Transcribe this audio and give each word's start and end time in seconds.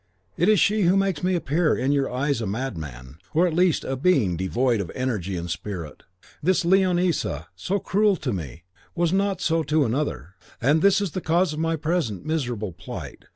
It 0.35 0.49
is 0.49 0.59
she 0.59 0.81
who 0.81 0.97
makes 0.97 1.21
me 1.21 1.35
appear 1.35 1.75
in 1.77 1.91
your 1.91 2.11
eyes 2.11 2.41
a 2.41 2.47
madman, 2.47 3.17
or 3.35 3.45
at 3.45 3.53
least 3.53 3.83
a 3.83 3.95
being 3.95 4.35
devoid 4.35 4.81
of 4.81 4.91
energy 4.95 5.37
and 5.37 5.47
spirit. 5.47 6.05
This 6.41 6.63
Leonisa, 6.65 7.49
so 7.55 7.77
cruel 7.77 8.15
to 8.15 8.33
me, 8.33 8.63
was 8.95 9.13
not 9.13 9.41
so 9.41 9.61
to 9.61 9.85
another, 9.85 10.33
and 10.59 10.81
this 10.81 11.01
is 11.01 11.11
the 11.11 11.21
cause 11.21 11.53
of 11.53 11.59
my 11.59 11.75
present 11.75 12.25
miserable 12.25 12.71
plight. 12.71 13.25